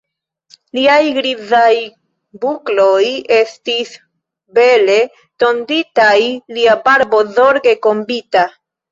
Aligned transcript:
Liaj 0.75 1.01
grizaj 1.15 1.73
bukloj 2.45 3.01
estis 3.35 3.91
bele 4.59 4.95
tonditaj, 5.43 6.15
lia 6.59 6.73
barbo 6.89 7.21
zorge 7.37 7.75
kombita. 7.85 8.43